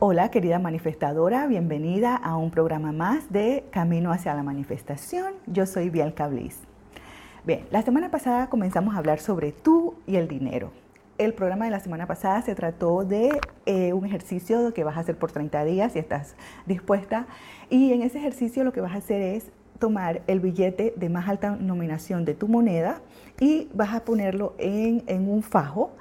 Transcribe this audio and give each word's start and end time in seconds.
Hola 0.00 0.28
querida 0.28 0.58
manifestadora, 0.58 1.46
bienvenida 1.46 2.16
a 2.16 2.36
un 2.36 2.50
programa 2.50 2.90
más 2.90 3.30
de 3.32 3.64
Camino 3.70 4.10
hacia 4.10 4.34
la 4.34 4.42
Manifestación. 4.42 5.34
Yo 5.46 5.66
soy 5.66 5.88
Bianca 5.88 6.26
Bliss. 6.26 6.58
Bien, 7.44 7.64
la 7.70 7.80
semana 7.82 8.10
pasada 8.10 8.50
comenzamos 8.50 8.96
a 8.96 8.98
hablar 8.98 9.20
sobre 9.20 9.52
tú 9.52 9.94
y 10.08 10.16
el 10.16 10.26
dinero. 10.26 10.72
El 11.16 11.32
programa 11.32 11.66
de 11.66 11.70
la 11.70 11.78
semana 11.78 12.08
pasada 12.08 12.42
se 12.42 12.56
trató 12.56 13.04
de 13.04 13.38
eh, 13.66 13.92
un 13.92 14.04
ejercicio 14.04 14.74
que 14.74 14.82
vas 14.82 14.96
a 14.96 15.00
hacer 15.00 15.16
por 15.16 15.30
30 15.30 15.64
días 15.64 15.92
si 15.92 16.00
estás 16.00 16.34
dispuesta. 16.66 17.28
Y 17.70 17.92
en 17.92 18.02
ese 18.02 18.18
ejercicio 18.18 18.64
lo 18.64 18.72
que 18.72 18.80
vas 18.80 18.94
a 18.94 18.98
hacer 18.98 19.22
es 19.22 19.52
tomar 19.78 20.22
el 20.26 20.40
billete 20.40 20.92
de 20.96 21.08
más 21.08 21.28
alta 21.28 21.50
nominación 21.50 22.24
de 22.24 22.34
tu 22.34 22.48
moneda 22.48 23.00
y 23.38 23.68
vas 23.72 23.94
a 23.94 24.04
ponerlo 24.04 24.54
en 24.58 25.04
un 25.28 25.44
fajo 25.44 25.92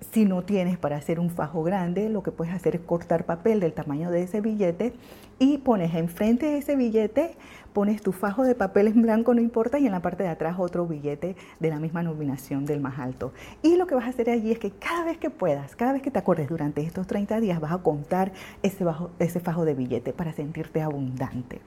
si 0.00 0.24
no 0.24 0.42
tienes 0.42 0.78
para 0.78 0.96
hacer 0.96 1.20
un 1.20 1.30
fajo 1.30 1.62
grande, 1.62 2.08
lo 2.08 2.22
que 2.22 2.30
puedes 2.30 2.54
hacer 2.54 2.74
es 2.76 2.80
cortar 2.82 3.24
papel 3.24 3.60
del 3.60 3.72
tamaño 3.72 4.10
de 4.10 4.22
ese 4.22 4.40
billete 4.40 4.92
y 5.38 5.58
pones 5.58 5.94
enfrente 5.94 6.46
de 6.46 6.58
ese 6.58 6.76
billete, 6.76 7.36
pones 7.72 8.02
tu 8.02 8.12
fajo 8.12 8.44
de 8.44 8.54
papel 8.54 8.88
en 8.88 9.02
blanco, 9.02 9.34
no 9.34 9.40
importa, 9.40 9.78
y 9.78 9.86
en 9.86 9.92
la 9.92 10.00
parte 10.00 10.22
de 10.22 10.28
atrás 10.28 10.56
otro 10.58 10.86
billete 10.86 11.36
de 11.58 11.70
la 11.70 11.80
misma 11.80 12.02
nominación 12.02 12.64
del 12.66 12.80
más 12.80 12.98
alto. 12.98 13.32
Y 13.62 13.76
lo 13.76 13.86
que 13.86 13.94
vas 13.94 14.06
a 14.06 14.10
hacer 14.10 14.30
allí 14.30 14.52
es 14.52 14.58
que 14.58 14.70
cada 14.70 15.04
vez 15.04 15.18
que 15.18 15.30
puedas, 15.30 15.74
cada 15.74 15.92
vez 15.92 16.02
que 16.02 16.10
te 16.10 16.18
acordes 16.18 16.48
durante 16.48 16.82
estos 16.82 17.06
30 17.06 17.40
días, 17.40 17.60
vas 17.60 17.72
a 17.72 17.78
contar 17.78 18.32
ese, 18.62 19.40
fajo 19.40 19.64
de 19.64 19.74
billete 19.74 20.12
para 20.12 20.32
sentirte 20.32 20.82
abundante. 20.82 21.60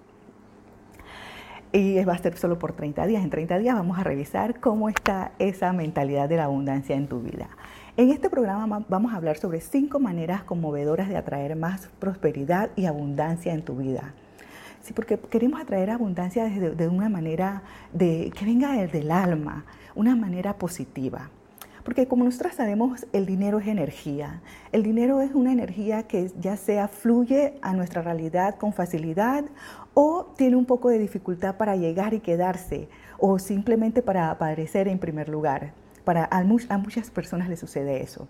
Y 1.73 2.01
va 2.05 2.13
a 2.13 2.17
ser 2.17 2.37
solo 2.37 2.57
por 2.57 2.71
30 2.71 3.05
días. 3.07 3.23
En 3.23 3.29
30 3.29 3.59
días 3.59 3.75
vamos 3.75 3.99
a 3.99 4.03
revisar 4.03 4.61
cómo 4.61 4.87
está 4.87 5.33
esa 5.37 5.73
mentalidad 5.73 6.29
de 6.29 6.37
la 6.37 6.45
abundancia 6.45 6.95
en 6.95 7.07
tu 7.07 7.19
vida. 7.19 7.49
En 7.97 8.11
este 8.11 8.29
programa 8.29 8.85
vamos 8.87 9.11
a 9.11 9.15
hablar 9.15 9.39
sobre 9.39 9.59
cinco 9.59 9.99
maneras 9.99 10.43
conmovedoras 10.43 11.09
de 11.09 11.17
atraer 11.17 11.55
más 11.55 11.89
prosperidad 11.97 12.69
y 12.75 12.85
abundancia 12.85 13.55
en 13.55 13.63
tu 13.63 13.75
vida. 13.75 14.13
Sí, 14.83 14.93
porque 14.93 15.17
queremos 15.17 15.59
atraer 15.59 15.89
abundancia 15.89 16.45
de 16.47 16.87
una 16.87 17.09
manera 17.09 17.63
de, 17.93 18.31
que 18.37 18.45
venga 18.45 18.73
del 18.85 19.09
alma, 19.09 19.65
una 19.95 20.15
manera 20.15 20.59
positiva. 20.59 21.31
Porque 21.83 22.07
como 22.07 22.23
nosotros 22.23 22.53
sabemos, 22.53 23.07
el 23.13 23.25
dinero 23.25 23.57
es 23.57 23.65
energía. 23.65 24.41
El 24.71 24.83
dinero 24.83 25.19
es 25.21 25.33
una 25.33 25.51
energía 25.51 26.03
que 26.03 26.29
ya 26.39 26.55
sea 26.55 26.87
fluye 26.87 27.57
a 27.63 27.73
nuestra 27.73 28.03
realidad 28.03 28.57
con 28.59 28.73
facilidad 28.73 29.43
o 29.95 30.35
tiene 30.37 30.55
un 30.55 30.65
poco 30.65 30.89
de 30.89 30.99
dificultad 30.99 31.57
para 31.57 31.75
llegar 31.75 32.13
y 32.13 32.19
quedarse 32.19 32.89
o 33.17 33.39
simplemente 33.39 34.03
para 34.03 34.29
aparecer 34.29 34.87
en 34.87 34.99
primer 34.99 35.29
lugar. 35.29 35.73
Para, 36.07 36.29
a, 36.31 36.41
muchas 36.45 37.09
personas 37.09 37.49
les 37.49 37.59
sucede 37.59 38.01
eso. 38.01 38.29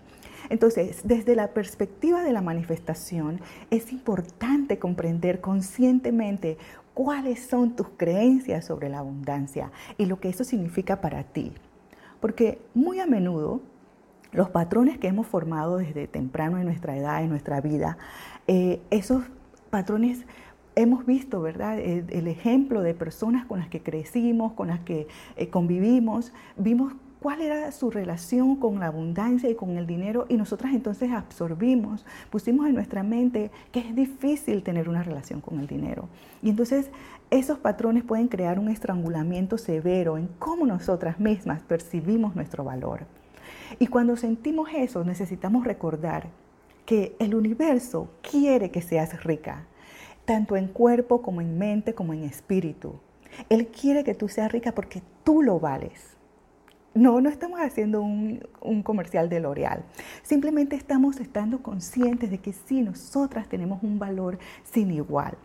Entonces, 0.49 1.01
desde 1.03 1.35
la 1.35 1.49
perspectiva 1.49 2.23
de 2.23 2.33
la 2.33 2.41
manifestación, 2.41 3.39
es 3.69 3.93
importante 3.93 4.79
comprender 4.79 5.41
conscientemente 5.41 6.57
cuáles 6.95 7.45
son 7.45 7.75
tus 7.75 7.89
creencias 7.95 8.65
sobre 8.65 8.89
la 8.89 8.97
abundancia 8.97 9.71
y 9.99 10.07
lo 10.07 10.19
que 10.19 10.29
eso 10.29 10.43
significa 10.43 11.01
para 11.01 11.21
ti. 11.21 11.53
Porque 12.19 12.59
muy 12.73 12.99
a 12.99 13.05
menudo 13.05 13.61
los 14.31 14.49
patrones 14.49 14.97
que 14.97 15.09
hemos 15.09 15.27
formado 15.27 15.77
desde 15.77 16.07
temprano 16.07 16.57
en 16.57 16.65
nuestra 16.65 16.97
edad, 16.97 17.21
en 17.21 17.29
nuestra 17.29 17.61
vida, 17.61 17.99
eh, 18.47 18.81
esos 18.89 19.23
patrones 19.69 20.25
hemos 20.73 21.05
visto, 21.05 21.41
¿verdad? 21.41 21.77
El, 21.77 22.27
ejemplo 22.27 22.81
de 22.81 22.95
personas 22.95 23.45
con 23.45 23.59
las 23.59 23.69
que 23.69 23.83
crecimos, 23.83 24.53
con 24.53 24.69
las 24.69 24.79
que 24.79 25.07
eh, 25.35 25.49
convivimos, 25.51 26.33
vimos 26.55 26.93
cuál 27.21 27.41
era 27.41 27.71
su 27.71 27.89
relación 27.89 28.55
con 28.55 28.79
la 28.79 28.87
abundancia 28.87 29.49
y 29.49 29.55
con 29.55 29.77
el 29.77 29.87
dinero 29.87 30.25
y 30.29 30.37
nosotras 30.37 30.73
entonces 30.73 31.11
absorbimos, 31.11 32.05
pusimos 32.29 32.67
en 32.67 32.75
nuestra 32.75 33.03
mente 33.03 33.51
que 33.71 33.79
es 33.79 33.95
difícil 33.95 34.63
tener 34.63 34.89
una 34.89 35.03
relación 35.03 35.41
con 35.41 35.59
el 35.59 35.67
dinero. 35.67 36.09
Y 36.41 36.49
entonces 36.49 36.89
esos 37.29 37.59
patrones 37.59 38.03
pueden 38.03 38.27
crear 38.27 38.59
un 38.59 38.69
estrangulamiento 38.69 39.57
severo 39.57 40.17
en 40.17 40.27
cómo 40.39 40.65
nosotras 40.65 41.19
mismas 41.19 41.61
percibimos 41.61 42.35
nuestro 42.35 42.63
valor. 42.63 43.05
Y 43.79 43.87
cuando 43.87 44.15
sentimos 44.15 44.69
eso 44.73 45.03
necesitamos 45.03 45.65
recordar 45.65 46.27
que 46.85 47.15
el 47.19 47.35
universo 47.35 48.09
quiere 48.21 48.71
que 48.71 48.81
seas 48.81 49.23
rica, 49.23 49.65
tanto 50.25 50.55
en 50.55 50.67
cuerpo 50.67 51.21
como 51.21 51.41
en 51.41 51.57
mente 51.57 51.93
como 51.93 52.13
en 52.13 52.23
espíritu. 52.23 52.93
Él 53.49 53.67
quiere 53.67 54.03
que 54.03 54.15
tú 54.15 54.29
seas 54.29 54.51
rica 54.51 54.73
porque 54.73 55.01
tú 55.23 55.41
lo 55.41 55.59
vales. 55.59 56.16
No, 56.97 57.21
no 57.21 57.29
estamos 57.29 57.59
haciendo 57.59 58.01
un, 58.01 58.41
comercial 58.81 59.29
de 59.29 59.39
L'Oreal. 59.39 59.83
Simplemente 60.23 60.75
estamos 60.75 61.19
estando 61.19 61.61
conscientes 61.61 62.31
de 62.31 62.39
que 62.39 62.53
sí, 62.53 62.81
nosotras 62.81 63.47
tenemos 63.47 63.83
un 63.83 63.99
valor 63.99 64.39
sin 64.63 64.89
igual. 64.89 65.37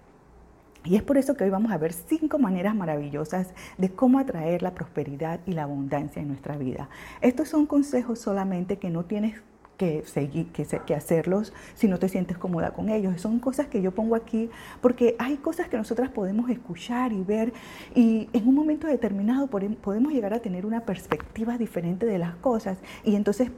Y 0.82 0.96
es 0.96 1.02
por 1.02 1.18
eso 1.18 1.36
que 1.36 1.44
hoy 1.44 1.50
vamos 1.50 1.70
a 1.70 1.76
ver 1.76 1.92
cinco 1.92 2.38
maneras 2.38 2.74
maravillosas 2.74 3.48
de 3.76 3.90
cómo 3.90 4.18
atraer 4.18 4.62
la 4.62 4.72
prosperidad 4.72 5.40
y 5.44 5.52
la 5.52 5.64
abundancia 5.64 6.22
en 6.22 6.28
nuestra 6.28 6.56
vida. 6.56 6.88
Estos 7.20 7.50
son 7.50 7.66
consejos 7.66 8.18
solamente 8.18 8.78
que 8.78 8.88
no 8.88 9.04
tienes 9.04 9.42
que, 9.76 10.04
seguir, 10.06 10.46
que, 10.52 10.64
que, 10.64 10.94
hacerlos 10.94 11.52
si 11.74 11.88
no 11.88 11.98
te 11.98 12.08
sientes 12.08 12.38
cómoda 12.38 12.72
con 12.72 12.88
ellos. 12.88 13.20
Son 13.20 13.38
cosas 13.38 13.66
que 13.66 13.82
yo 13.82 13.92
pongo 13.92 14.14
aquí 14.14 14.50
porque 14.80 15.16
hay 15.18 15.36
cosas 15.36 15.68
que 15.68 15.76
nosotras 15.76 16.10
podemos 16.10 16.50
escuchar 16.50 17.12
y 17.12 17.22
ver 17.22 17.52
y 17.94 18.28
en 18.32 18.48
un 18.48 18.54
momento 18.54 18.86
determinado 18.86 19.48
podemos 19.48 20.12
llegar 20.12 20.34
a 20.34 20.40
tener 20.40 20.66
una 20.66 20.80
perspectiva 20.82 21.58
diferente 21.58 22.06
de 22.06 22.18
las 22.18 22.34
cosas 22.36 22.78
y 23.04 23.16
entonces 23.16 23.50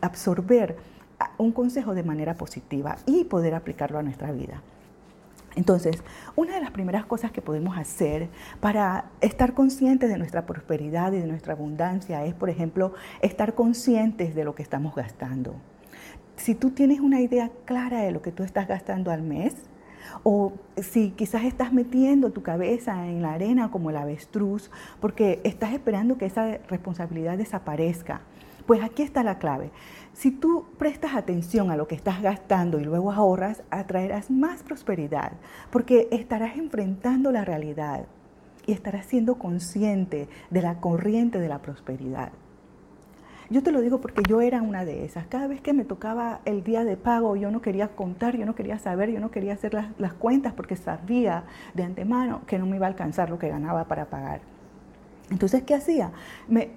absorber 0.00 0.76
un 1.38 1.52
consejo 1.52 1.94
de 1.94 2.02
manera 2.02 2.34
positiva 2.34 2.96
y 3.06 3.24
poder 3.24 3.54
aplicarlo 3.54 3.98
a 3.98 4.02
nuestra 4.02 4.32
vida. 4.32 4.62
Entonces, 5.56 6.02
una 6.36 6.54
de 6.54 6.60
las 6.60 6.70
primeras 6.70 7.06
cosas 7.06 7.30
que 7.30 7.40
podemos 7.40 7.76
hacer 7.78 8.28
para 8.60 9.10
estar 9.20 9.54
conscientes 9.54 10.08
de 10.08 10.18
nuestra 10.18 10.46
prosperidad 10.46 11.12
y 11.12 11.18
de 11.18 11.26
nuestra 11.26 11.52
abundancia 11.52 12.24
es, 12.24 12.34
por 12.34 12.50
ejemplo, 12.50 12.94
estar 13.22 13.54
conscientes 13.54 14.34
de 14.34 14.44
lo 14.44 14.54
que 14.54 14.62
estamos 14.62 14.94
gastando. 14.94 15.54
Si 16.36 16.54
tú 16.54 16.70
tienes 16.70 17.00
una 17.00 17.20
idea 17.20 17.50
clara 17.64 18.00
de 18.00 18.10
lo 18.10 18.20
que 18.20 18.32
tú 18.32 18.42
estás 18.42 18.66
gastando 18.66 19.12
al 19.12 19.22
mes, 19.22 19.54
o 20.22 20.52
si 20.76 21.10
quizás 21.10 21.44
estás 21.44 21.72
metiendo 21.72 22.30
tu 22.30 22.42
cabeza 22.42 23.06
en 23.06 23.22
la 23.22 23.32
arena 23.32 23.70
como 23.70 23.90
el 23.90 23.96
avestruz, 23.96 24.70
porque 25.00 25.40
estás 25.44 25.72
esperando 25.72 26.18
que 26.18 26.26
esa 26.26 26.58
responsabilidad 26.68 27.38
desaparezca, 27.38 28.20
pues 28.66 28.82
aquí 28.82 29.02
está 29.02 29.22
la 29.22 29.38
clave. 29.38 29.70
Si 30.12 30.30
tú 30.30 30.66
prestas 30.78 31.14
atención 31.14 31.70
a 31.70 31.76
lo 31.76 31.88
que 31.88 31.94
estás 31.94 32.22
gastando 32.22 32.78
y 32.78 32.84
luego 32.84 33.12
ahorras, 33.12 33.62
atraerás 33.70 34.30
más 34.30 34.62
prosperidad, 34.62 35.32
porque 35.70 36.08
estarás 36.12 36.56
enfrentando 36.56 37.32
la 37.32 37.44
realidad 37.44 38.06
y 38.66 38.72
estarás 38.72 39.06
siendo 39.06 39.36
consciente 39.36 40.28
de 40.50 40.62
la 40.62 40.80
corriente 40.80 41.40
de 41.40 41.48
la 41.48 41.60
prosperidad. 41.60 42.32
Yo 43.50 43.62
te 43.62 43.72
lo 43.72 43.82
digo 43.82 44.00
porque 44.00 44.22
yo 44.26 44.40
era 44.40 44.62
una 44.62 44.84
de 44.84 45.04
esas. 45.04 45.26
Cada 45.26 45.46
vez 45.46 45.60
que 45.60 45.74
me 45.74 45.84
tocaba 45.84 46.40
el 46.46 46.64
día 46.64 46.82
de 46.82 46.96
pago, 46.96 47.36
yo 47.36 47.50
no 47.50 47.60
quería 47.60 47.88
contar, 47.88 48.36
yo 48.36 48.46
no 48.46 48.54
quería 48.54 48.78
saber, 48.78 49.10
yo 49.10 49.20
no 49.20 49.30
quería 49.30 49.52
hacer 49.52 49.74
las, 49.74 50.14
cuentas 50.14 50.54
porque 50.54 50.76
sabía 50.76 51.44
de 51.74 51.82
antemano 51.82 52.42
que 52.46 52.58
no 52.58 52.66
me 52.66 52.76
iba 52.76 52.86
a 52.86 52.88
alcanzar 52.88 53.28
lo 53.28 53.38
que 53.38 53.48
ganaba 53.48 53.84
para 53.84 54.06
pagar. 54.06 54.40
Entonces, 55.30 55.62
¿qué 55.64 55.74
hacía? 55.74 56.12
Me, 56.48 56.70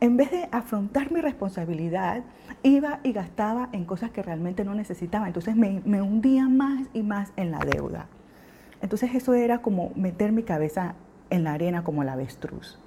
en 0.00 0.16
vez 0.16 0.30
de 0.30 0.48
afrontar 0.52 1.10
mi 1.10 1.20
responsabilidad, 1.20 2.22
iba 2.62 3.00
y 3.02 3.12
gastaba 3.12 3.68
en 3.72 3.84
cosas 3.84 4.10
que 4.10 4.22
realmente 4.22 4.64
no 4.64 4.74
necesitaba. 4.74 5.26
Entonces 5.26 5.56
me, 5.56 6.02
hundía 6.02 6.48
más 6.48 6.86
y 6.92 7.02
más 7.02 7.32
en 7.36 7.50
la 7.50 7.58
deuda. 7.58 8.06
Entonces 8.80 9.14
eso 9.14 9.34
era 9.34 9.60
como 9.60 9.90
meter 9.96 10.30
mi 10.32 10.44
cabeza 10.44 10.94
en 11.30 11.44
la 11.44 11.52
arena 11.52 11.82
como 11.82 12.02
el 12.02 12.08
avestruz. 12.08 12.78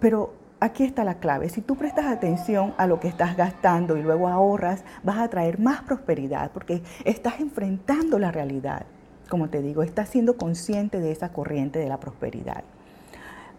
Pero 0.00 0.32
aquí 0.58 0.84
está 0.84 1.04
la 1.04 1.18
clave. 1.18 1.50
Si 1.50 1.60
tú 1.60 1.76
prestas 1.76 2.06
atención 2.06 2.74
a 2.78 2.86
lo 2.86 2.98
que 2.98 3.08
estás 3.08 3.36
gastando 3.36 3.96
y 3.96 4.02
luego 4.02 4.28
ahorras, 4.28 4.84
vas 5.02 5.18
a 5.18 5.28
traer 5.28 5.58
más 5.58 5.82
prosperidad 5.82 6.50
porque 6.52 6.82
estás 7.04 7.40
enfrentando 7.40 8.18
la 8.18 8.32
realidad. 8.32 8.86
Como 9.28 9.50
te 9.50 9.60
digo, 9.60 9.82
estás 9.82 10.08
siendo 10.08 10.38
consciente 10.38 11.00
de 11.00 11.12
esa 11.12 11.30
corriente 11.30 11.78
de 11.78 11.88
la 11.90 12.00
prosperidad. 12.00 12.64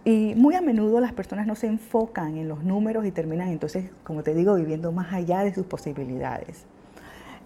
Y 0.06 0.34
muy 0.36 0.56
a 0.56 0.62
menudo 0.62 1.00
las 1.00 1.13
personas 1.13 1.46
no 1.46 1.56
se 1.56 1.68
enfocan 1.68 2.38
en 2.38 2.48
los 2.48 2.63
números 2.63 3.06
y 3.06 3.12
terminan 3.12 3.50
entonces, 3.50 3.92
como 4.04 4.24
te 4.24 4.34
digo, 4.34 4.56
viviendo 4.56 4.92
más 4.92 5.13
allá 5.13 5.44
de 5.44 5.54
sus 5.54 5.66
posibilidades. 5.66 6.66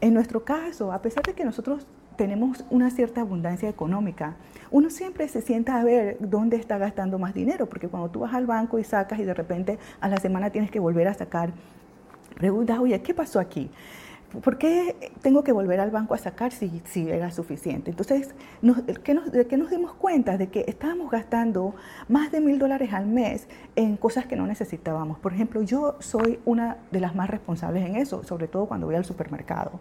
En 0.01 0.13
nuestro 0.13 0.43
caso, 0.43 0.91
a 0.91 1.01
pesar 1.01 1.23
de 1.23 1.33
que 1.33 1.45
nosotros 1.45 1.87
tenemos 2.15 2.63
una 2.69 2.91
cierta 2.91 3.21
abundancia 3.21 3.69
económica, 3.69 4.35
uno 4.69 4.89
siempre 4.89 5.27
se 5.27 5.41
sienta 5.41 5.79
a 5.79 5.83
ver 5.83 6.17
dónde 6.19 6.57
está 6.57 6.77
gastando 6.77 7.17
más 7.17 7.33
dinero, 7.33 7.67
porque 7.67 7.87
cuando 7.87 8.09
tú 8.09 8.19
vas 8.19 8.33
al 8.33 8.45
banco 8.45 8.77
y 8.79 8.83
sacas 8.83 9.19
y 9.19 9.23
de 9.23 9.33
repente 9.33 9.79
a 9.99 10.09
la 10.09 10.17
semana 10.17 10.49
tienes 10.51 10.69
que 10.69 10.79
volver 10.79 11.07
a 11.07 11.13
sacar, 11.13 11.53
preguntas, 12.35 12.79
oye, 12.79 13.01
¿qué 13.01 13.13
pasó 13.13 13.39
aquí? 13.39 13.69
¿Por 14.41 14.57
qué 14.57 15.11
tengo 15.21 15.43
que 15.43 15.51
volver 15.51 15.79
al 15.79 15.91
banco 15.91 16.13
a 16.13 16.17
sacar 16.17 16.51
si, 16.51 16.81
si 16.85 17.09
era 17.09 17.31
suficiente? 17.31 17.91
Entonces, 17.91 18.33
nos, 18.61 18.81
¿qué 19.03 19.13
nos, 19.13 19.31
¿de 19.31 19.47
qué 19.47 19.57
nos 19.57 19.69
dimos 19.69 19.93
cuenta? 19.93 20.37
De 20.37 20.47
que 20.47 20.65
estábamos 20.67 21.11
gastando 21.11 21.75
más 22.07 22.31
de 22.31 22.41
mil 22.41 22.59
dólares 22.59 22.93
al 22.93 23.05
mes 23.05 23.47
en 23.75 23.97
cosas 23.97 24.25
que 24.25 24.35
no 24.35 24.47
necesitábamos. 24.47 25.19
Por 25.19 25.33
ejemplo, 25.33 25.61
yo 25.61 25.95
soy 25.99 26.39
una 26.45 26.77
de 26.91 26.99
las 26.99 27.15
más 27.15 27.29
responsables 27.29 27.85
en 27.85 27.95
eso, 27.95 28.23
sobre 28.23 28.47
todo 28.47 28.65
cuando 28.65 28.87
voy 28.87 28.95
al 28.95 29.05
supermercado. 29.05 29.79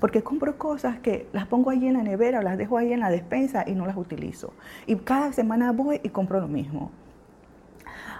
Porque 0.00 0.22
compro 0.22 0.58
cosas 0.58 0.98
que 0.98 1.28
las 1.32 1.46
pongo 1.46 1.70
ahí 1.70 1.86
en 1.86 1.94
la 1.94 2.02
nevera 2.02 2.40
o 2.40 2.42
las 2.42 2.58
dejo 2.58 2.76
ahí 2.76 2.92
en 2.92 3.00
la 3.00 3.10
despensa 3.10 3.64
y 3.66 3.72
no 3.72 3.86
las 3.86 3.96
utilizo. 3.96 4.52
Y 4.86 4.96
cada 4.96 5.32
semana 5.32 5.72
voy 5.72 6.00
y 6.02 6.10
compro 6.10 6.40
lo 6.40 6.48
mismo. 6.48 6.90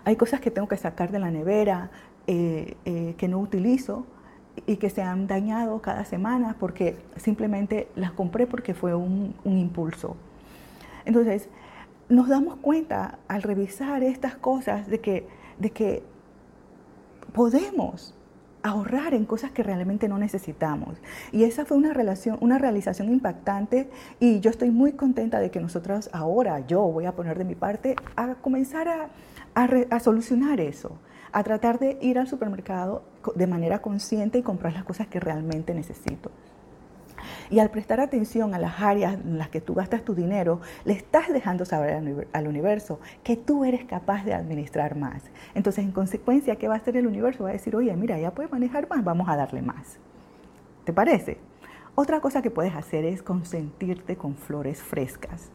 Hay 0.05 0.17
cosas 0.17 0.41
que 0.41 0.51
tengo 0.51 0.69
que 0.69 0.77
sacar 0.77 1.11
de 1.11 1.19
la 1.19 1.31
nevera 1.31 1.91
eh, 2.27 2.77
eh, 2.85 3.15
que 3.19 3.29
no 3.29 3.39
utilizo 3.39 4.07
y 4.67 4.77
que 4.77 4.91
se 4.91 5.03
han 5.03 5.27
dañado 5.27 5.81
cada 5.81 6.05
semana 6.05 6.57
porque 6.59 6.97
simplemente 7.17 7.89
las 7.97 8.13
compré 8.13 8.47
porque 8.47 8.75
fue 8.75 8.95
un, 8.95 9.35
impulso. 9.45 10.17
Entonces, 11.05 11.49
nos 12.09 12.29
damos 12.29 12.57
cuenta 12.57 13.19
al 13.29 13.43
revisar 13.43 14.03
estas 14.03 14.37
cosas 14.37 14.89
de 14.89 15.01
que, 15.01 15.27
de 15.59 15.71
que 15.71 16.03
podemos 17.33 18.15
ahorrar 18.63 19.13
en 19.13 19.27
cosas 19.27 19.51
que 19.51 19.63
realmente 19.63 20.09
no 20.09 20.19
necesitamos. 20.19 20.97
Y 21.33 21.45
esa 21.45 21.67
fue 21.67 21.77
una, 21.77 21.93
relación, 21.93 22.39
una 22.41 22.59
realización 22.59 23.11
impactante 23.11 23.91
y 24.21 24.41
yo 24.41 24.51
estoy 24.51 24.71
muy 24.71 24.93
contenta 24.93 25.39
de 25.41 25.51
que 25.51 25.61
nosotros 25.61 26.09
ahora, 26.13 26.67
yo 26.67 26.81
voy 26.81 27.05
a 27.05 27.13
poner 27.13 27.37
de 27.37 27.45
mi 27.45 27.55
parte, 27.55 27.97
a 28.17 28.37
comenzar 28.37 28.89
a, 28.89 29.11
a 29.55 30.01
solucionar 30.01 30.61
eso 30.61 30.99
a 31.35 31.43
tratar 31.43 31.81
de 31.81 31.99
ir 32.01 32.19
al 32.19 32.29
supermercado 32.29 33.03
de 33.35 33.47
manera 33.47 33.81
consciente 33.81 34.39
y 34.39 34.43
comprar 34.43 34.73
las 34.73 34.85
cosas 34.85 35.07
que 35.07 35.21
realmente 35.21 35.75
necesito. 35.75 36.31
Y 37.51 37.59
al 37.59 37.71
prestar 37.71 38.01
atención 38.01 38.55
a 38.55 38.59
las 38.59 38.81
áreas 38.81 39.15
en 39.15 39.39
las 39.39 39.49
que 39.49 39.61
tú 39.61 39.75
gastas 39.75 40.05
tu 40.05 40.15
dinero, 40.15 40.61
le 40.85 40.95
estás 40.95 41.29
dejando 41.29 41.65
saber 41.65 42.27
al 42.33 42.49
universo 42.49 43.01
que 43.23 43.37
tú 43.37 43.65
eres 43.65 43.85
capaz 43.85 44.25
de 44.25 44.35
administrar 44.35 44.97
más. 44.97 45.23
Entonces, 45.55 45.85
en 45.85 45.93
consecuencia, 45.93 46.57
¿qué 46.57 46.69
va 46.69 46.75
a 46.75 46.79
hacer 46.79 46.97
el 46.97 47.07
universo? 47.07 47.45
Va 47.45 47.51
a 47.51 47.55
decir, 47.55 47.77
oye, 47.77 47.95
mira, 47.97 48.19
ya 48.19 48.33
puedes 48.33 48.51
manejar 48.51 48.89
más, 48.89 49.05
vamos 49.05 49.29
a 49.29 49.37
darle 49.37 49.63
más. 49.63 49.99
¿Te 50.85 50.93
parece? 50.93 51.39
Otra 51.95 52.21
cosa 52.21 52.43
que 52.43 52.51
puedes 52.51 52.75
hacer 52.75 53.05
es 53.05 53.23
consentirte 53.23 54.17
con 54.17 54.35
flores 54.35 54.83
frescas. 54.83 55.51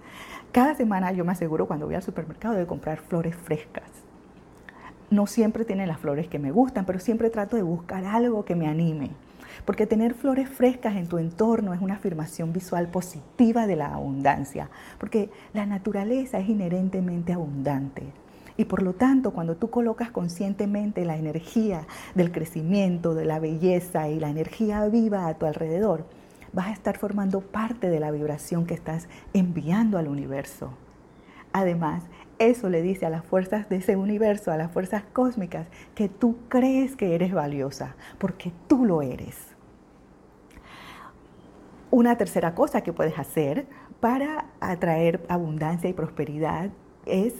Cada 0.51 0.73
semana 0.73 1.11
yo 1.11 1.25
me 1.25 1.33
aseguro 1.33 1.67
cuando 1.67 1.85
voy 1.85 1.95
al 1.95 2.03
supermercado 2.03 2.55
de 2.55 2.65
comprar 2.65 2.99
flores 2.99 3.35
frescas 3.35 4.08
no 5.09 5.27
siempre 5.27 5.65
tiene 5.65 5.87
las 5.87 5.99
flores 5.99 6.27
que 6.27 6.39
me 6.39 6.51
gustan, 6.51 6.85
pero 6.85 6.99
siempre 6.99 7.29
trato 7.29 7.55
de 7.55 7.63
buscar 7.63 8.05
algo 8.05 8.45
que 8.45 8.55
me 8.55 8.67
anime. 8.67 9.11
Porque 9.65 9.87
tener 9.87 10.13
flores 10.13 10.47
frescas 10.49 10.95
en 10.95 11.07
tu 11.07 11.17
entorno 11.17 11.73
es 11.73 11.81
una 11.81 11.95
afirmación 11.95 12.53
visual 12.53 12.87
positiva 12.87 13.67
de 13.67 13.75
la 13.75 13.93
abundancia, 13.93 14.69
porque 14.99 15.29
la 15.53 15.65
naturaleza 15.65 16.39
es 16.39 16.49
inherentemente 16.49 17.33
abundante. 17.33 18.03
Y 18.57 18.65
por 18.65 18.81
lo 18.81 18.93
tanto, 18.93 19.31
cuando 19.31 19.55
tú 19.55 19.69
colocas 19.69 20.11
conscientemente 20.11 21.05
la 21.05 21.17
energía 21.17 21.87
del 22.13 22.31
crecimiento, 22.31 23.15
de 23.15 23.25
la 23.25 23.39
belleza 23.39 24.09
y 24.09 24.19
la 24.19 24.29
energía 24.29 24.85
viva 24.87 25.27
a 25.27 25.33
tu 25.35 25.45
alrededor, 25.45 26.05
vas 26.51 26.67
a 26.67 26.73
estar 26.73 26.97
formando 26.97 27.41
parte 27.41 27.89
de 27.89 27.99
la 27.99 28.11
vibración 28.11 28.65
que 28.65 28.73
estás 28.73 29.07
enviando 29.33 29.97
al 29.97 30.07
universo. 30.07 30.73
Además, 31.59 32.03
eso 32.37 32.69
le 32.69 32.81
dice 32.81 33.05
a 33.05 33.09
las 33.09 33.25
fuerzas 33.25 33.67
de 33.67 33.75
ese 33.75 33.97
universo, 33.97 34.49
a 34.49 34.55
las 34.55 34.71
fuerzas 34.71 35.03
cósmicas, 35.11 35.67
que 35.93 36.07
tú 36.07 36.37
crees 36.47 36.95
que 36.95 37.15
eres 37.15 37.33
valiosa, 37.33 37.97
porque 38.17 38.53
tú 38.69 38.85
lo 38.85 39.01
eres. 39.01 39.35
Una 41.91 42.15
tercera 42.17 42.55
cosa 42.55 42.79
que 42.79 42.93
puedes 42.93 43.19
hacer 43.19 43.67
para 43.99 44.45
atraer 44.61 45.25
abundancia 45.27 45.89
y 45.89 45.93
prosperidad 45.93 46.69
es 47.05 47.33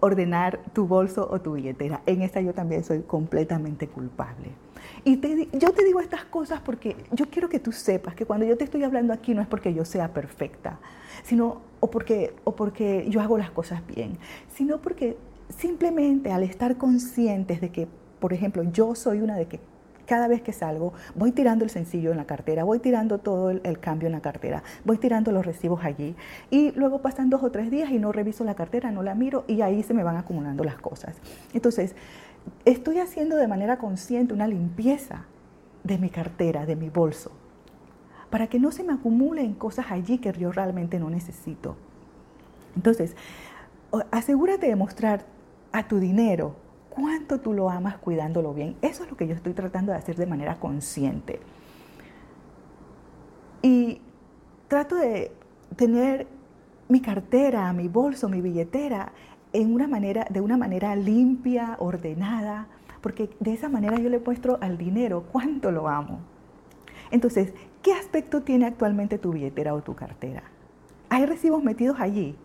ordenar 0.00 0.58
tu 0.72 0.88
bolso 0.88 1.28
o 1.30 1.40
tu 1.40 1.52
billetera. 1.52 2.02
En 2.06 2.22
esta 2.22 2.40
yo 2.40 2.52
también 2.52 2.82
soy 2.82 3.02
completamente 3.02 3.86
culpable. 3.86 4.50
Y 5.04 5.20
yo 5.58 5.72
te 5.72 5.84
digo 5.84 6.00
estas 6.00 6.24
cosas 6.24 6.60
porque 6.60 6.96
yo 7.12 7.26
quiero 7.26 7.48
que 7.48 7.58
tú 7.58 7.72
sepas 7.72 8.14
que 8.14 8.26
cuando 8.26 8.46
yo 8.46 8.56
te 8.56 8.64
estoy 8.64 8.82
hablando 8.84 9.12
aquí 9.12 9.34
no 9.34 9.42
es 9.42 9.48
porque 9.48 9.72
yo 9.72 9.84
sea 9.84 10.12
perfecta, 10.12 10.78
sino 11.22 11.60
o 11.80 11.90
porque, 11.90 12.34
o 12.44 12.56
porque 12.56 13.06
yo 13.08 13.20
hago 13.20 13.38
las 13.38 13.50
cosas 13.50 13.86
bien, 13.86 14.18
sino 14.54 14.78
porque 14.78 15.16
simplemente 15.56 16.32
al 16.32 16.42
estar 16.42 16.76
conscientes 16.76 17.60
de 17.60 17.70
que, 17.70 17.88
por 18.18 18.32
ejemplo, 18.32 18.62
yo 18.64 18.94
soy 18.94 19.20
una 19.20 19.36
de 19.36 19.46
que 19.46 19.60
cada 20.06 20.28
vez 20.28 20.40
que 20.40 20.52
salgo, 20.52 20.94
voy 21.14 21.32
tirando 21.32 21.64
el 21.64 21.70
sencillo 21.70 22.10
en 22.10 22.16
la 22.16 22.24
cartera, 22.24 22.64
voy 22.64 22.78
tirando 22.78 23.18
todo 23.18 23.50
el, 23.50 23.78
cambio 23.80 24.06
en 24.06 24.12
la 24.12 24.20
cartera, 24.20 24.62
voy 24.84 24.98
tirando 24.98 25.32
los 25.32 25.44
recibos 25.44 25.84
allí 25.84 26.14
y 26.50 26.72
luego 26.72 27.02
pasan 27.02 27.28
dos 27.28 27.42
o 27.42 27.50
tres 27.50 27.70
días 27.70 27.90
y 27.90 27.98
no 27.98 28.12
reviso 28.12 28.44
la 28.44 28.54
cartera, 28.54 28.90
no 28.90 29.02
la 29.02 29.14
miro 29.14 29.44
y 29.46 29.60
ahí 29.60 29.82
se 29.82 29.94
me 29.94 30.02
van 30.02 30.16
acumulando 30.16 30.64
las 30.64 30.76
cosas. 30.76 31.16
Entonces, 31.52 31.94
estoy 32.64 33.00
haciendo 33.00 33.36
de 33.36 33.48
manera 33.48 33.78
consciente 33.78 34.32
una 34.32 34.46
limpieza 34.46 35.24
de 35.84 35.98
mi 35.98 36.08
cartera, 36.08 36.66
de 36.66 36.76
mi 36.76 36.88
bolso, 36.88 37.32
para 38.30 38.46
que 38.46 38.58
no 38.58 38.70
se 38.70 38.84
me 38.84 38.92
acumulen 38.92 39.54
cosas 39.54 39.86
allí 39.90 40.18
que 40.18 40.32
yo 40.32 40.52
realmente 40.52 40.98
no 40.98 41.10
necesito. 41.10 41.76
Entonces, 42.74 43.16
asegúrate 44.10 44.66
de 44.66 44.76
mostrar 44.76 45.24
a 45.72 45.88
tu 45.88 45.98
dinero 45.98 46.65
cuánto 46.96 47.40
tú 47.40 47.52
lo 47.52 47.68
amas 47.68 47.98
cuidándolo 47.98 48.54
bien. 48.54 48.76
Eso 48.80 49.04
es 49.04 49.10
lo 49.10 49.16
que 49.16 49.28
yo 49.28 49.34
estoy 49.34 49.52
tratando 49.52 49.92
de 49.92 49.98
hacer 49.98 50.16
de 50.16 50.26
manera 50.26 50.58
consciente. 50.58 51.40
Y 53.62 54.00
trato 54.68 54.96
de 54.96 55.30
tener 55.76 56.26
mi 56.88 57.00
cartera, 57.00 57.72
mi 57.72 57.88
bolso, 57.88 58.28
mi 58.28 58.40
billetera 58.40 59.12
en 59.52 59.74
una 59.74 59.86
manera, 59.86 60.26
de 60.30 60.40
una 60.40 60.56
manera 60.56 60.96
limpia, 60.96 61.76
ordenada, 61.78 62.66
porque 63.00 63.30
de 63.40 63.52
esa 63.52 63.68
manera 63.68 63.98
yo 63.98 64.08
le 64.08 64.18
muestro 64.18 64.58
al 64.60 64.78
dinero 64.78 65.24
cuánto 65.30 65.70
lo 65.70 65.88
amo. 65.88 66.20
Entonces, 67.10 67.52
¿qué 67.82 67.92
aspecto 67.92 68.42
tiene 68.42 68.66
actualmente 68.66 69.18
tu 69.18 69.32
billetera 69.32 69.74
o 69.74 69.82
tu 69.82 69.94
cartera? 69.94 70.44
¿Hay 71.08 71.26
recibos 71.26 71.62
metidos 71.62 72.00
allí? 72.00 72.36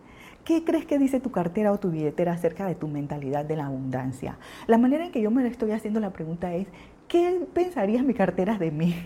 ¿Qué 0.44 0.64
crees 0.64 0.86
que 0.86 0.98
dice 0.98 1.20
tu 1.20 1.30
cartera 1.30 1.70
o 1.70 1.78
tu 1.78 1.90
billetera 1.90 2.32
acerca 2.32 2.66
de 2.66 2.74
tu 2.74 2.88
mentalidad 2.88 3.44
de 3.44 3.54
la 3.54 3.66
abundancia? 3.66 4.38
La 4.66 4.76
manera 4.76 5.04
en 5.04 5.12
que 5.12 5.20
yo 5.20 5.30
me 5.30 5.46
estoy 5.46 5.70
haciendo 5.70 6.00
la 6.00 6.10
pregunta 6.10 6.52
es, 6.52 6.66
¿qué 7.06 7.46
pensarías 7.54 8.04
mi 8.04 8.14
cartera 8.14 8.58
de 8.58 8.70
mí? 8.70 8.94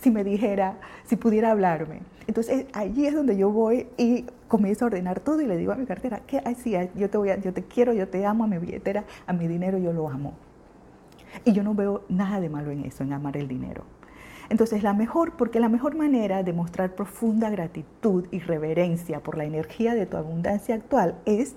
Si 0.00 0.10
me 0.10 0.22
dijera, 0.22 0.76
si 1.04 1.16
pudiera 1.16 1.50
hablarme. 1.50 2.00
Entonces 2.26 2.66
allí 2.74 3.06
es 3.06 3.14
donde 3.14 3.38
yo 3.38 3.50
voy 3.50 3.86
y 3.96 4.26
comienzo 4.46 4.84
a 4.84 4.88
ordenar 4.88 5.20
todo 5.20 5.40
y 5.40 5.46
le 5.46 5.56
digo 5.56 5.72
a 5.72 5.76
mi 5.76 5.86
cartera, 5.86 6.20
que 6.26 6.38
así, 6.38 6.76
yo 6.94 7.08
te 7.08 7.16
voy 7.16 7.30
yo 7.42 7.54
te 7.54 7.62
quiero, 7.62 7.94
yo 7.94 8.06
te 8.06 8.26
amo 8.26 8.44
a 8.44 8.48
mi 8.48 8.58
billetera, 8.58 9.04
a 9.26 9.32
mi 9.32 9.48
dinero 9.48 9.78
yo 9.78 9.94
lo 9.94 10.10
amo. 10.10 10.34
Y 11.46 11.52
yo 11.52 11.62
no 11.62 11.74
veo 11.74 12.04
nada 12.10 12.38
de 12.38 12.50
malo 12.50 12.70
en 12.70 12.84
eso, 12.84 13.02
en 13.02 13.14
amar 13.14 13.38
el 13.38 13.48
dinero. 13.48 13.84
Entonces, 14.50 14.82
la 14.82 14.94
mejor, 14.94 15.36
porque 15.36 15.60
la 15.60 15.68
mejor 15.68 15.94
manera 15.94 16.42
de 16.42 16.52
mostrar 16.52 16.94
profunda 16.94 17.50
gratitud 17.50 18.26
y 18.30 18.40
reverencia 18.40 19.20
por 19.20 19.36
la 19.36 19.44
energía 19.44 19.94
de 19.94 20.06
tu 20.06 20.16
abundancia 20.16 20.74
actual 20.74 21.16
es 21.26 21.54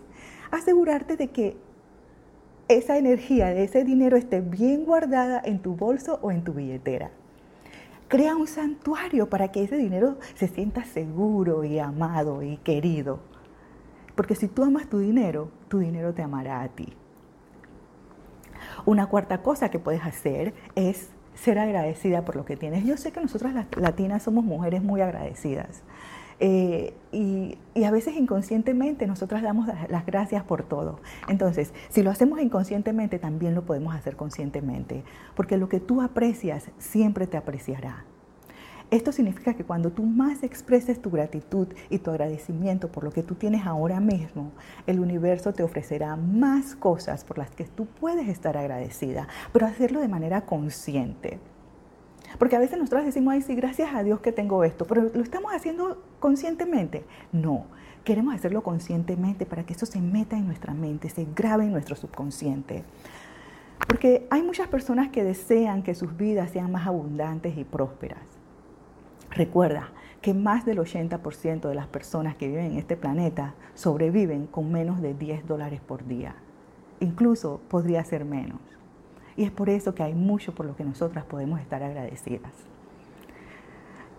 asegurarte 0.51 1.15
de 1.15 1.29
que 1.29 1.57
esa 2.67 2.98
energía, 2.98 3.48
de 3.48 3.63
ese 3.63 3.83
dinero 3.83 4.17
esté 4.17 4.41
bien 4.41 4.86
guardada 4.86 5.41
en 5.43 5.60
tu 5.60 5.75
bolso 5.75 6.19
o 6.21 6.31
en 6.31 6.43
tu 6.43 6.53
billetera. 6.53 7.12
Crea 8.07 8.36
un 8.36 8.48
santuario 8.48 9.29
para 9.29 9.51
que 9.51 9.63
ese 9.63 9.77
dinero 9.77 10.17
se 10.36 10.50
sienta 10.50 10.83
seguro 10.83 11.63
y 11.63 11.79
amado 11.79 12.41
y 12.41 12.57
querido. 12.57 13.19
Porque 14.15 14.36
si 14.36 14.50
tú 14.50 14.63
amas 14.63 14.89
tu 14.89 15.00
dinero, 15.00 15.50
tu 15.69 15.79
dinero 15.79 16.13
te 16.13 16.21
amará 16.21 16.62
a 16.62 16.67
ti. 16.67 16.93
Una 18.86 19.07
cuarta 19.07 19.41
cosa 19.41 19.69
que 19.69 19.79
puedes 19.79 20.03
hacer 20.03 20.53
es 20.75 21.10
ser 21.41 21.57
agradecida 21.60 22.24
por 22.24 22.36
lo 22.36 22.45
que 22.45 22.55
tienes. 22.55 22.86
Yo 22.86 22.98
sé 22.98 23.12
que 23.12 23.19
nosotras 23.19 23.53
las 23.53 23.65
latinas 23.75 24.24
somos 24.24 24.43
mujeres 24.45 24.83
muy 24.83 25.01
agradecidas. 25.01 25.81
Eh, 26.39 26.95
y, 27.12 27.57
y, 27.75 27.83
a 27.83 27.91
veces 27.91 28.15
inconscientemente 28.15 29.05
nosotras 29.05 29.43
damos 29.43 29.67
las 29.89 30.05
gracias 30.05 30.43
por 30.43 30.63
todo. 30.63 31.00
Entonces, 31.27 31.71
si 31.89 32.01
lo 32.01 32.10
hacemos 32.10 32.41
inconscientemente, 32.41 33.19
también 33.19 33.53
lo 33.53 33.63
podemos 33.63 33.93
hacer 33.93 34.15
conscientemente, 34.15 35.03
porque 35.36 35.57
lo 35.57 35.69
que 35.69 35.79
tú 35.79 36.01
aprecias 36.01 36.71
siempre 36.79 37.27
te 37.27 37.38
apreciará. 37.38 38.05
Esto 38.91 39.13
significa 39.13 39.53
que 39.53 39.63
cuando 39.63 39.89
tú 39.89 40.03
más 40.03 40.43
expreses 40.43 41.01
tu 41.01 41.12
gratitud 41.12 41.69
y 41.89 42.00
tu 42.00 42.12
agradecimiento 42.12 42.91
por 42.91 43.05
lo 43.05 43.12
que 43.12 43.24
tú 43.24 43.36
tienes 43.36 43.65
ahora 43.65 44.01
mismo, 44.01 44.51
el 44.86 45.00
universo 45.00 45.53
te 45.53 45.63
ofrecerá 45.63 46.17
más 46.17 46.75
cosas 46.75 47.24
por 47.24 47.38
las 47.38 47.51
que 47.51 47.63
tú 47.63 47.86
puedes 47.86 48.27
estar 48.27 48.57
agradecida, 48.57 49.29
pero 49.53 49.65
hacerlo 49.65 50.01
de 50.01 50.10
manera 50.10 50.41
consciente. 50.41 51.39
Porque 52.38 52.57
a 52.57 52.60
veces 52.60 52.77
nosotros 52.77 53.05
decimos, 53.05 53.33
ay, 53.33 53.41
sí, 53.41 53.55
gracias 53.55 53.95
a 53.95 54.03
Dios 54.03 54.19
que 54.19 54.33
tengo 54.33 54.65
esto, 54.65 54.86
pero 54.86 55.03
¿lo 55.03 55.24
estamos 55.24 55.53
haciendo 55.53 56.03
conscientemente? 56.19 57.05
No, 57.31 57.67
queremos 58.03 58.36
hacerlo 58.36 58.62
conscientemente 58.62 59.45
para 59.45 59.65
que 59.65 59.71
eso 59.71 59.86
se 59.86 60.01
meta 60.01 60.36
en 60.36 60.48
nuestra 60.48 60.74
mente, 60.74 61.07
se 61.07 61.25
grabe 61.33 61.63
en 61.63 61.71
nuestro 61.71 61.95
subconsciente. 61.95 62.83
Porque 63.88 64.27
hay 64.29 64.43
muchas 64.43 64.67
personas 64.67 65.12
que 65.12 65.24
desean 65.24 65.81
que 65.81 65.95
sus 65.95 66.17
vidas 66.17 66.51
sean 66.51 66.74
más 66.74 66.86
abundantes 66.86 67.57
y 67.57 67.63
prósperas. 67.63 68.40
Recuerda 69.31 69.89
que 70.21 70.33
más 70.33 70.65
del 70.65 70.77
80% 70.77 71.67
de 71.67 71.75
las 71.75 71.88
personas 71.88 72.35
que 72.35 72.47
viven 72.47 72.71
en 72.71 72.77
este 72.77 72.95
planeta 72.95 73.55
sobreviven 73.73 74.45
con 74.45 74.71
menos 74.71 75.01
de 75.01 75.13
10 75.13 75.47
dólares 75.47 75.81
por 75.81 76.05
día. 76.05 76.35
Incluso 77.00 77.61
podría 77.67 78.03
ser 78.03 78.25
menos. 78.25 78.59
Y 79.35 79.43
es 79.43 79.51
por 79.51 79.69
eso 79.69 79.95
que 79.95 80.03
hay 80.03 80.13
mucho 80.13 80.53
por 80.53 80.65
lo 80.65 80.75
que 80.75 80.83
nosotras 80.83 81.25
podemos 81.25 81.59
estar 81.59 81.81
agradecidas. 81.81 82.51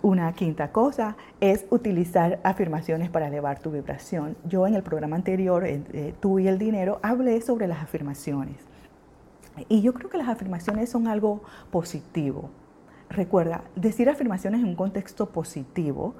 Una 0.00 0.32
quinta 0.32 0.72
cosa 0.72 1.16
es 1.40 1.66
utilizar 1.70 2.40
afirmaciones 2.42 3.08
para 3.08 3.28
elevar 3.28 3.60
tu 3.60 3.70
vibración. 3.70 4.36
Yo 4.44 4.66
en 4.66 4.74
el 4.74 4.82
programa 4.82 5.14
anterior, 5.14 5.64
eh, 5.64 6.14
Tú 6.18 6.40
y 6.40 6.48
el 6.48 6.58
Dinero, 6.58 6.98
hablé 7.02 7.40
sobre 7.40 7.68
las 7.68 7.80
afirmaciones. 7.80 8.56
Y 9.68 9.82
yo 9.82 9.94
creo 9.94 10.10
que 10.10 10.18
las 10.18 10.28
afirmaciones 10.28 10.90
son 10.90 11.06
algo 11.06 11.42
positivo. 11.70 12.50
Recuerda, 13.12 13.62
decir 13.76 14.08
afirmaciones 14.08 14.62
en 14.62 14.68
un 14.68 14.74
contexto 14.74 15.26
positivo 15.26 16.14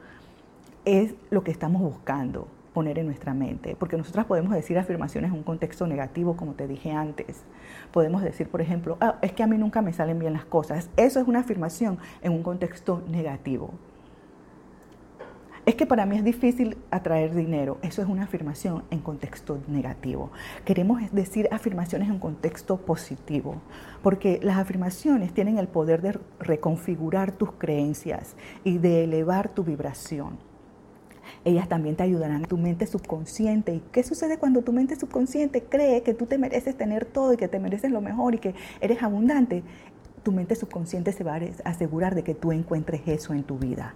es 0.85 1.15
lo 1.31 1.43
que 1.43 1.51
estamos 1.51 1.81
buscando 1.81 2.49
poner 2.75 2.99
en 2.99 3.07
nuestra 3.07 3.33
mente, 3.33 3.77
porque 3.79 3.97
nosotras 3.97 4.27
podemos 4.27 4.53
decir 4.53 4.79
afirmaciones 4.79 5.31
en 5.31 5.39
un 5.39 5.43
contexto 5.43 5.87
negativo, 5.87 6.37
como 6.37 6.53
te 6.53 6.69
dije 6.69 6.91
antes. 6.91 7.45
Podemos 7.93 8.21
decir, 8.23 8.51
por 8.51 8.61
ejemplo, 8.61 8.99
ah, 9.01 9.17
es 9.23 9.33
que 9.33 9.43
a 9.43 9.47
mí 9.47 9.57
nunca 9.57 9.81
me 9.81 9.95
salen 9.95 10.19
bien 10.19 10.35
las 10.35 10.45
cosas. 10.45 10.91
Eso 10.99 11.19
es 11.19 11.27
una 11.27 11.41
afirmación 11.41 11.99
en 12.21 12.33
un 12.33 12.43
contexto 12.43 13.03
negativo. 13.09 13.71
Es 15.65 15.77
que 15.77 15.87
para 15.87 16.07
mí 16.07 16.17
es 16.17 16.25
difícil 16.25 16.77
atraer 16.91 17.37
dinero. 17.37 17.79
Eso 17.83 18.03
es 18.03 18.09
una 18.09 18.25
afirmación 18.25 18.83
en 18.91 18.99
contexto 18.99 19.61
negativo. 19.69 20.33
Queremos 20.65 21.01
decir 21.13 21.49
afirmaciones 21.53 22.09
en 22.09 22.19
contexto 22.19 22.79
positivo, 22.79 23.63
porque 24.03 24.41
las 24.43 24.59
afirmaciones 24.59 25.33
tienen 25.33 25.59
el 25.59 25.69
poder 25.69 26.03
de 26.03 26.19
reconfigurar 26.41 27.31
tus 27.31 27.53
creencias 27.53 28.35
y 28.65 28.79
de 28.79 29.05
elevar 29.05 29.51
tu 29.51 29.63
vibración. 29.63 30.37
Ellas 31.45 31.69
también 31.69 31.95
te 31.95 32.03
ayudarán 32.03 32.45
a 32.45 32.49
tu 32.49 32.59
mente 32.59 32.89
subconsciente. 32.89 33.73
¿Y 33.73 33.85
qué 33.93 34.03
sucede 34.03 34.39
cuando 34.39 34.63
tu 34.63 34.73
mente 34.73 34.97
subconsciente 34.97 35.63
cree 35.63 36.03
que 36.03 36.13
tú 36.13 36.27
te 36.27 36.39
mereces 36.39 36.77
tener 36.77 37.05
todo 37.05 37.35
y 37.35 37.37
que 37.37 37.47
te 37.47 37.61
mereces 37.61 37.93
lo 37.93 38.01
mejor 38.01 38.35
y 38.35 38.39
que 38.39 38.57
eres 38.81 39.01
abundante? 39.01 39.63
Tu 40.25 40.33
mente 40.33 40.57
subconsciente 40.57 41.13
se 41.13 41.23
va 41.23 41.37
a 41.37 41.71
asegurar 41.71 42.17
de 42.17 42.25
que 42.25 42.35
tú 42.35 42.51
encuentres 42.51 43.03
eso 43.07 43.33
en 43.33 43.45
tu 43.45 43.59
vida. 43.59 43.95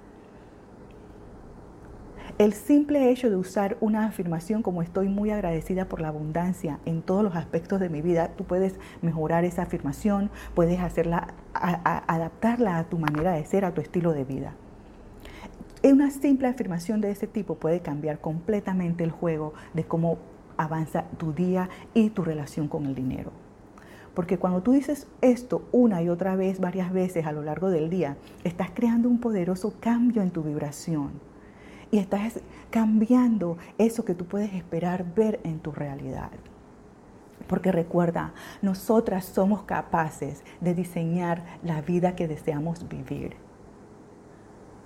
El 2.38 2.52
simple 2.52 3.10
hecho 3.10 3.30
de 3.30 3.36
usar 3.36 3.78
una 3.80 4.04
afirmación 4.04 4.62
como 4.62 4.82
estoy 4.82 5.08
muy 5.08 5.30
agradecida 5.30 5.86
por 5.86 6.02
la 6.02 6.08
abundancia 6.08 6.80
en 6.84 7.00
todos 7.00 7.24
los 7.24 7.34
aspectos 7.34 7.80
de 7.80 7.88
mi 7.88 8.02
vida, 8.02 8.32
tú 8.36 8.44
puedes 8.44 8.74
mejorar 9.00 9.46
esa 9.46 9.62
afirmación, 9.62 10.28
puedes 10.54 10.78
hacerla, 10.80 11.28
adaptarla 11.54 12.76
a 12.76 12.84
tu 12.84 12.98
manera 12.98 13.32
de 13.32 13.46
ser, 13.46 13.64
a 13.64 13.72
tu 13.72 13.80
estilo 13.80 14.12
de 14.12 14.24
vida. 14.24 14.52
Una 15.82 16.10
simple 16.10 16.48
afirmación 16.48 17.00
de 17.00 17.10
ese 17.10 17.26
tipo 17.26 17.54
puede 17.54 17.80
cambiar 17.80 18.18
completamente 18.18 19.02
el 19.02 19.12
juego 19.12 19.54
de 19.72 19.84
cómo 19.84 20.18
avanza 20.58 21.04
tu 21.16 21.32
día 21.32 21.70
y 21.94 22.10
tu 22.10 22.22
relación 22.22 22.68
con 22.68 22.84
el 22.84 22.94
dinero. 22.94 23.32
Porque 24.12 24.36
cuando 24.36 24.60
tú 24.62 24.72
dices 24.72 25.06
esto 25.22 25.66
una 25.72 26.02
y 26.02 26.10
otra 26.10 26.36
vez, 26.36 26.60
varias 26.60 26.92
veces 26.92 27.24
a 27.24 27.32
lo 27.32 27.42
largo 27.42 27.70
del 27.70 27.88
día, 27.88 28.18
estás 28.44 28.72
creando 28.74 29.08
un 29.08 29.20
poderoso 29.20 29.72
cambio 29.80 30.20
en 30.20 30.32
tu 30.32 30.42
vibración. 30.42 31.12
Y 31.90 31.98
estás 31.98 32.40
cambiando 32.70 33.58
eso 33.78 34.04
que 34.04 34.14
tú 34.14 34.26
puedes 34.26 34.52
esperar 34.54 35.04
ver 35.14 35.40
en 35.44 35.60
tu 35.60 35.72
realidad. 35.72 36.30
Porque 37.46 37.70
recuerda, 37.70 38.32
nosotras 38.60 39.24
somos 39.24 39.62
capaces 39.62 40.42
de 40.60 40.74
diseñar 40.74 41.44
la 41.62 41.80
vida 41.80 42.16
que 42.16 42.26
deseamos 42.26 42.88
vivir 42.88 43.36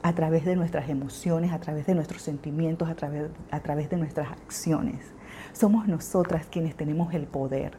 a 0.03 0.15
través 0.15 0.45
de 0.45 0.57
nuestras 0.57 0.89
emociones, 0.89 1.53
a 1.53 1.61
través 1.61 1.87
de 1.87 1.95
nuestros 1.95 2.23
sentimientos, 2.23 2.89
a 2.89 2.95
través, 2.95 3.31
a 3.51 3.61
través 3.61 3.91
de 3.91 3.97
nuestras 3.97 4.31
acciones. 4.31 5.13
Somos 5.53 5.89
nosotras 5.89 6.47
quienes 6.51 6.75
tenemos 6.77 7.13
el 7.15 7.27
poder, 7.27 7.79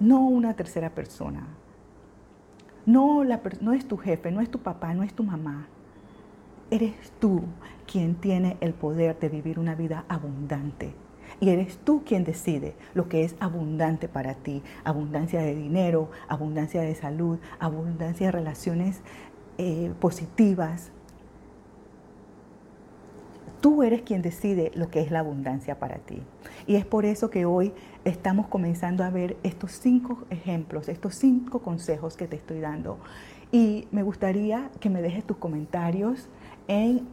no 0.00 0.26
una 0.26 0.54
tercera 0.54 0.90
persona. 0.90 1.46
No, 2.86 3.24
la, 3.24 3.40
no 3.60 3.72
es 3.72 3.86
tu 3.86 3.96
jefe, 3.96 4.30
no 4.30 4.40
es 4.40 4.50
tu 4.50 4.58
papá, 4.58 4.92
no 4.94 5.02
es 5.02 5.14
tu 5.14 5.22
mamá. 5.22 5.68
Eres 6.74 7.12
tú 7.20 7.44
quien 7.86 8.16
tiene 8.16 8.56
el 8.60 8.74
poder 8.74 9.16
de 9.20 9.28
vivir 9.28 9.60
una 9.60 9.76
vida 9.76 10.04
abundante. 10.08 10.92
Y 11.38 11.50
eres 11.50 11.78
tú 11.78 12.02
quien 12.04 12.24
decide 12.24 12.74
lo 12.94 13.08
que 13.08 13.22
es 13.22 13.36
abundante 13.38 14.08
para 14.08 14.34
ti. 14.34 14.60
Abundancia 14.82 15.40
de 15.40 15.54
dinero, 15.54 16.10
abundancia 16.26 16.82
de 16.82 16.96
salud, 16.96 17.38
abundancia 17.60 18.26
de 18.26 18.32
relaciones 18.32 19.02
eh, 19.56 19.92
positivas. 20.00 20.90
Tú 23.60 23.84
eres 23.84 24.02
quien 24.02 24.20
decide 24.20 24.72
lo 24.74 24.90
que 24.90 25.00
es 25.00 25.12
la 25.12 25.20
abundancia 25.20 25.78
para 25.78 25.98
ti. 25.98 26.22
Y 26.66 26.74
es 26.74 26.84
por 26.84 27.04
eso 27.04 27.30
que 27.30 27.46
hoy 27.46 27.72
estamos 28.04 28.48
comenzando 28.48 29.04
a 29.04 29.10
ver 29.10 29.36
estos 29.44 29.70
cinco 29.70 30.24
ejemplos, 30.28 30.88
estos 30.88 31.14
cinco 31.14 31.60
consejos 31.60 32.16
que 32.16 32.26
te 32.26 32.34
estoy 32.34 32.58
dando. 32.58 32.98
Y 33.52 33.86
me 33.92 34.02
gustaría 34.02 34.72
que 34.80 34.90
me 34.90 35.00
dejes 35.00 35.22
tus 35.24 35.36
comentarios 35.36 36.28
en 36.68 37.06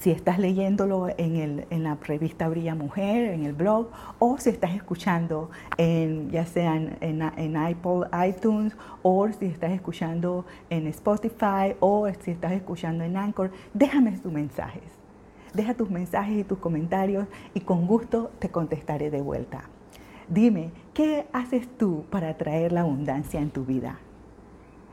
si 0.00 0.10
estás 0.10 0.38
leyéndolo 0.38 1.08
en, 1.16 1.36
el, 1.36 1.66
en, 1.70 1.84
la 1.84 1.94
revista 1.94 2.48
Brilla 2.48 2.74
Mujer, 2.74 3.32
en 3.32 3.44
el 3.44 3.52
blog, 3.52 3.88
o 4.18 4.38
si 4.38 4.50
estás 4.50 4.74
escuchando 4.74 5.50
en, 5.76 6.30
ya 6.30 6.46
sea 6.46 6.76
en, 6.76 6.98
en, 7.00 7.56
Apple, 7.56 8.08
iTunes, 8.28 8.76
o 9.02 9.28
si 9.28 9.46
estás 9.46 9.72
escuchando 9.72 10.44
en 10.68 10.86
Spotify, 10.88 11.76
o 11.80 12.08
si 12.20 12.32
estás 12.32 12.52
escuchando 12.52 13.04
en 13.04 13.16
Anchor, 13.16 13.52
déjame 13.72 14.12
tus 14.18 14.32
mensajes. 14.32 14.82
Deja 15.52 15.74
tus 15.74 15.88
mensajes 15.88 16.36
y 16.36 16.44
tus 16.44 16.58
comentarios 16.58 17.26
y 17.54 17.60
con 17.60 17.86
gusto 17.86 18.32
te 18.40 18.48
contestaré 18.48 19.10
de 19.10 19.22
vuelta. 19.22 19.68
Dime, 20.28 20.72
¿qué 20.92 21.26
haces 21.32 21.68
tú 21.78 22.04
para 22.10 22.30
atraer 22.30 22.72
la 22.72 22.80
abundancia 22.80 23.40
en 23.40 23.50
tu 23.50 23.64
vida? 23.64 24.00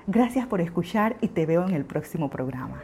Gracias 0.05 0.45
por 0.45 0.61
escuchar 0.61 1.15
y 1.21 1.29
te 1.29 1.45
veo 1.45 1.67
en 1.67 1.73
el 1.73 1.85
próximo 1.85 2.29
programa. 2.29 2.81